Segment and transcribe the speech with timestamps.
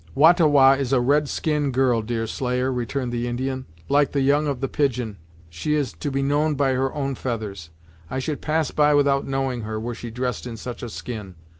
[0.15, 4.47] "Wah ta Wah is a red skin girl, Deerslayer," returned the Indian, "like the young
[4.47, 7.69] of the pigeon, she is to be known by her own feathers.
[8.09, 11.35] I should pass by without knowing her, were she dressed in such a skin.